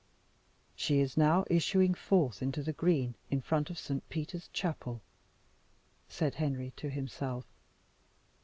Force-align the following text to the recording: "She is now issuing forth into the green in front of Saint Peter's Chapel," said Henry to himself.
"She 0.75 0.99
is 0.99 1.15
now 1.15 1.45
issuing 1.47 1.93
forth 1.93 2.41
into 2.41 2.63
the 2.63 2.73
green 2.73 3.13
in 3.29 3.39
front 3.39 3.69
of 3.69 3.77
Saint 3.77 4.09
Peter's 4.09 4.47
Chapel," 4.51 4.99
said 6.09 6.33
Henry 6.33 6.73
to 6.77 6.89
himself. 6.89 7.45